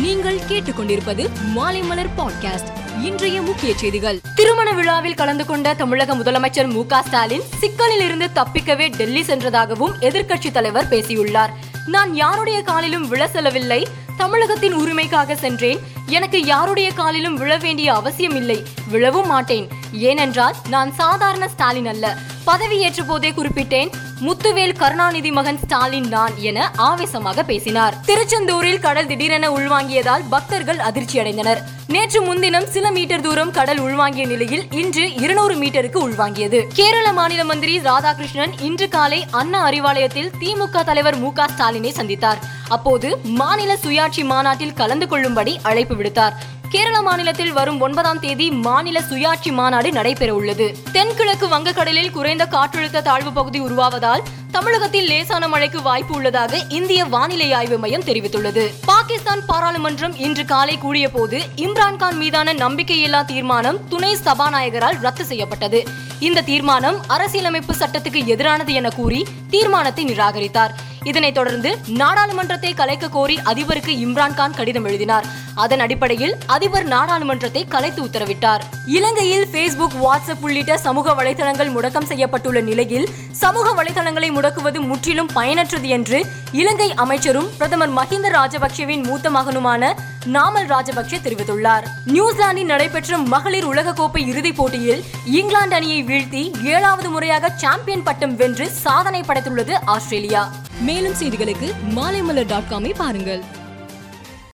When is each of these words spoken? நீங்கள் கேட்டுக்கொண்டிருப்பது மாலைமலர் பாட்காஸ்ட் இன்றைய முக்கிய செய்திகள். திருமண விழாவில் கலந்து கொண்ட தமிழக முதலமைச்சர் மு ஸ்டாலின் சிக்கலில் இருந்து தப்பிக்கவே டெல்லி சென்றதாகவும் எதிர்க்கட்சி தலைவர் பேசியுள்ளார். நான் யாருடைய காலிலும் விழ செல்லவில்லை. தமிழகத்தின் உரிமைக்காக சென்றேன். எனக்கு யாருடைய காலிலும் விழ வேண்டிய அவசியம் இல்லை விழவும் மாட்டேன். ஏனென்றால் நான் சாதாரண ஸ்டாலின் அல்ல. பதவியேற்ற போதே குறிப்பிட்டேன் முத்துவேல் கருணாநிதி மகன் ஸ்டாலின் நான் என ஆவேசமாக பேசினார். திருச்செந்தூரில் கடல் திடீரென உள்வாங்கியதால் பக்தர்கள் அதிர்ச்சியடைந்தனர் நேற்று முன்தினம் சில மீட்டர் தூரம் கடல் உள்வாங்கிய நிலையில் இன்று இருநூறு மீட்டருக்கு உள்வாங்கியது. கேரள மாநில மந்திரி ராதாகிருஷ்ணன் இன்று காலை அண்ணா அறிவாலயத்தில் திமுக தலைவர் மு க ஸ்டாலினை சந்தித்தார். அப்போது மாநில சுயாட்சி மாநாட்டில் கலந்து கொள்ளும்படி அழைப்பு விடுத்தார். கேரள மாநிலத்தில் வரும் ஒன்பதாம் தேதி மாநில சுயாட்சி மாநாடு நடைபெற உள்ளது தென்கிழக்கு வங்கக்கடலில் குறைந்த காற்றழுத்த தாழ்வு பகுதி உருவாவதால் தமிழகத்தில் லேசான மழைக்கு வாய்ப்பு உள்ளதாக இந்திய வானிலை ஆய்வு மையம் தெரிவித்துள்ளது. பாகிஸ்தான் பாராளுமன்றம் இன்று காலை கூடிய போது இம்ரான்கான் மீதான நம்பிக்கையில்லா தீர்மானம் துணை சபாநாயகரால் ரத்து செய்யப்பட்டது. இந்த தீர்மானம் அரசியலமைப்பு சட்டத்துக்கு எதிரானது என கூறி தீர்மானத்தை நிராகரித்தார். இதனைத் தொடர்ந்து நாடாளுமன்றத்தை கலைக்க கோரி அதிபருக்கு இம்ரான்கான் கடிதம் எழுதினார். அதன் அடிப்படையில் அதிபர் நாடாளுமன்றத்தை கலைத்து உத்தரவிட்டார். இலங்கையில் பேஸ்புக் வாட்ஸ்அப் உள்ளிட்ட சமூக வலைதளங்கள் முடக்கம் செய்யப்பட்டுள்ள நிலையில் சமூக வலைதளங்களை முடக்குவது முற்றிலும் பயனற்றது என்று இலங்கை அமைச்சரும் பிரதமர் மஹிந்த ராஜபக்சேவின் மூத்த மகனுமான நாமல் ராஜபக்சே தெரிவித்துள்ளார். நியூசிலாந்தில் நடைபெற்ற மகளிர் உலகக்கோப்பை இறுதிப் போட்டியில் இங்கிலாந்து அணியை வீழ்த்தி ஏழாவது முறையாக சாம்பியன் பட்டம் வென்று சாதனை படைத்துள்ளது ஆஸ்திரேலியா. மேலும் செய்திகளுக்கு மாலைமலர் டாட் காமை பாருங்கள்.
நீங்கள் 0.00 0.38
கேட்டுக்கொண்டிருப்பது 0.38 1.28
மாலைமலர் 1.56 2.08
பாட்காஸ்ட் 2.18 3.02
இன்றைய 3.02 3.42
முக்கிய 3.42 3.74
செய்திகள். 3.76 4.20
திருமண 4.34 4.72
விழாவில் 4.72 5.14
கலந்து 5.14 5.46
கொண்ட 5.46 5.74
தமிழக 5.74 6.14
முதலமைச்சர் 6.14 6.68
மு 6.68 6.84
ஸ்டாலின் 7.04 7.42
சிக்கலில் 7.60 8.00
இருந்து 8.00 8.30
தப்பிக்கவே 8.34 8.96
டெல்லி 8.96 9.22
சென்றதாகவும் 9.22 9.94
எதிர்க்கட்சி 10.00 10.50
தலைவர் 10.50 10.88
பேசியுள்ளார். 10.88 11.52
நான் 11.86 12.14
யாருடைய 12.14 12.62
காலிலும் 12.62 13.08
விழ 13.08 13.28
செல்லவில்லை. 13.28 13.88
தமிழகத்தின் 14.16 14.74
உரிமைக்காக 14.74 15.34
சென்றேன். 15.34 15.78
எனக்கு 16.10 16.38
யாருடைய 16.44 16.92
காலிலும் 16.92 17.36
விழ 17.36 17.56
வேண்டிய 17.56 17.94
அவசியம் 17.94 18.36
இல்லை 18.36 18.58
விழவும் 18.92 19.26
மாட்டேன். 19.26 19.66
ஏனென்றால் 19.92 20.56
நான் 20.68 20.94
சாதாரண 20.94 21.48
ஸ்டாலின் 21.48 21.86
அல்ல. 21.86 22.16
பதவியேற்ற 22.46 23.02
போதே 23.06 23.30
குறிப்பிட்டேன் 23.30 23.90
முத்துவேல் 24.26 24.78
கருணாநிதி 24.78 25.30
மகன் 25.30 25.58
ஸ்டாலின் 25.58 26.08
நான் 26.08 26.32
என 26.36 26.70
ஆவேசமாக 26.76 27.42
பேசினார். 27.42 27.94
திருச்செந்தூரில் 28.06 28.80
கடல் 28.80 29.06
திடீரென 29.06 29.48
உள்வாங்கியதால் 29.50 30.24
பக்தர்கள் 30.30 30.76
அதிர்ச்சியடைந்தனர் 30.76 31.60
நேற்று 31.86 32.22
முன்தினம் 32.22 32.66
சில 32.66 32.90
மீட்டர் 32.90 33.20
தூரம் 33.20 33.50
கடல் 33.50 33.80
உள்வாங்கிய 33.80 34.26
நிலையில் 34.26 34.66
இன்று 34.70 35.14
இருநூறு 35.14 35.54
மீட்டருக்கு 35.54 35.98
உள்வாங்கியது. 36.08 36.60
கேரள 36.72 37.12
மாநில 37.12 37.44
மந்திரி 37.44 37.78
ராதாகிருஷ்ணன் 37.78 38.52
இன்று 38.60 38.88
காலை 38.88 39.26
அண்ணா 39.30 39.68
அறிவாலயத்தில் 39.68 40.30
திமுக 40.40 40.84
தலைவர் 40.84 41.18
மு 41.18 41.32
க 41.32 41.48
ஸ்டாலினை 41.56 41.92
சந்தித்தார். 41.92 42.42
அப்போது 42.68 43.18
மாநில 43.24 43.76
சுயாட்சி 43.84 44.24
மாநாட்டில் 44.24 44.72
கலந்து 44.72 45.08
கொள்ளும்படி 45.08 45.58
அழைப்பு 45.62 45.96
விடுத்தார். 46.00 46.32
கேரள 46.68 47.02
மாநிலத்தில் 47.02 47.52
வரும் 47.52 47.80
ஒன்பதாம் 47.80 48.20
தேதி 48.20 48.50
மாநில 48.50 49.00
சுயாட்சி 49.00 49.52
மாநாடு 49.52 49.92
நடைபெற 49.92 50.34
உள்ளது 50.34 50.76
தென்கிழக்கு 50.92 51.46
வங்கக்கடலில் 51.48 52.10
குறைந்த 52.10 52.46
காற்றழுத்த 52.50 53.02
தாழ்வு 53.02 53.32
பகுதி 53.32 53.60
உருவாவதால் 53.60 54.22
தமிழகத்தில் 54.52 55.06
லேசான 55.06 55.48
மழைக்கு 55.48 55.82
வாய்ப்பு 55.82 56.14
உள்ளதாக 56.14 56.56
இந்திய 56.68 57.04
வானிலை 57.04 57.52
ஆய்வு 57.52 57.78
மையம் 57.78 58.04
தெரிவித்துள்ளது. 58.04 58.64
பாகிஸ்தான் 58.84 59.42
பாராளுமன்றம் 59.46 60.16
இன்று 60.18 60.44
காலை 60.44 60.78
கூடிய 60.78 61.08
போது 61.08 61.40
இம்ரான்கான் 61.56 62.16
மீதான 62.16 62.54
நம்பிக்கையில்லா 62.54 63.24
தீர்மானம் 63.24 63.88
துணை 63.88 64.16
சபாநாயகரால் 64.24 65.00
ரத்து 65.00 65.24
செய்யப்பட்டது. 65.24 65.82
இந்த 66.18 66.40
தீர்மானம் 66.40 67.00
அரசியலமைப்பு 67.06 67.74
சட்டத்துக்கு 67.74 68.22
எதிரானது 68.26 68.72
என 68.72 68.88
கூறி 68.88 69.26
தீர்மானத்தை 69.50 70.04
நிராகரித்தார். 70.04 70.74
இதனைத் 71.04 71.34
தொடர்ந்து 71.34 71.78
நாடாளுமன்றத்தை 71.88 72.74
கலைக்க 72.74 73.08
கோரி 73.08 73.36
அதிபருக்கு 73.44 73.92
இம்ரான்கான் 74.06 74.56
கடிதம் 74.56 74.84
எழுதினார். 74.84 75.24
அதன் 75.62 75.82
அடிப்படையில் 75.84 76.34
அதிபர் 76.46 76.86
நாடாளுமன்றத்தை 76.86 77.62
கலைத்து 77.68 78.00
உத்தரவிட்டார். 78.04 78.62
இலங்கையில் 78.86 79.46
பேஸ்புக் 79.54 79.96
வாட்ஸ்அப் 80.04 80.44
உள்ளிட்ட 80.46 80.78
சமூக 80.86 81.14
வலைதளங்கள் 81.18 81.72
முடக்கம் 81.76 82.08
செய்யப்பட்டுள்ள 82.10 82.60
நிலையில் 82.70 83.08
சமூக 83.42 83.68
வலைதளங்களை 83.78 84.28
முடக்குவது 84.36 84.80
முற்றிலும் 84.90 85.30
பயனற்றது 85.34 85.88
என்று 85.96 86.20
இலங்கை 86.52 86.88
அமைச்சரும் 86.94 87.50
பிரதமர் 87.56 87.94
மஹிந்த 87.94 88.30
ராஜபக்சேவின் 88.38 89.04
மூத்த 89.06 89.30
மகனுமான 89.30 89.92
நாமல் 90.26 90.68
ராஜபக்சே 90.72 91.18
தெரிவித்துள்ளார். 91.26 91.84
நியூசிலாந்தில் 92.04 92.70
நடைபெற்ற 92.72 93.18
மகளிர் 93.34 93.68
உலகக்கோப்பை 93.68 94.22
இறுதிப் 94.32 94.56
போட்டியில் 94.56 95.04
இங்கிலாந்து 95.38 95.76
அணியை 95.76 96.00
வீழ்த்தி 96.04 96.42
ஏழாவது 96.74 97.10
முறையாக 97.10 97.52
சாம்பியன் 97.56 98.06
பட்டம் 98.08 98.36
வென்று 98.36 98.68
சாதனை 98.84 99.20
படைத்துள்ளது 99.20 99.76
ஆஸ்திரேலியா. 99.94 100.42
மேலும் 100.88 101.18
செய்திகளுக்கு 101.20 101.70
மாலைமலர் 101.96 102.50
டாட் 102.52 102.70
காமை 102.70 102.92
பாருங்கள். 103.02 103.42